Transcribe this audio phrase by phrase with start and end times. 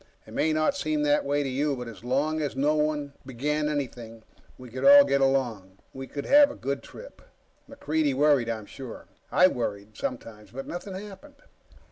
[0.25, 1.75] It may not seem that way to you.
[1.75, 4.23] But as long as no one began anything,
[4.57, 5.77] we could all get along.
[5.93, 7.21] We could have a good trip.
[7.69, 9.05] MacReidie worried, I'm sure.
[9.31, 10.49] I worried, sometimes.
[10.49, 11.35] But nothing happened.